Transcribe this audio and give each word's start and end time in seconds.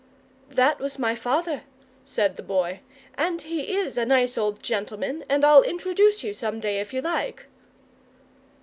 "That 0.49 0.79
was 0.79 0.97
my 0.97 1.13
father," 1.13 1.61
said 2.03 2.35
the 2.35 2.41
boy, 2.41 2.79
"and 3.19 3.39
he 3.39 3.75
IS 3.77 3.99
a 3.99 4.03
nice 4.07 4.35
old 4.35 4.63
gentleman, 4.63 5.23
and 5.29 5.45
I'll 5.45 5.61
introduce 5.61 6.23
you 6.23 6.33
some 6.33 6.59
day 6.59 6.79
if 6.79 6.91
you 6.91 7.03
like." 7.03 7.45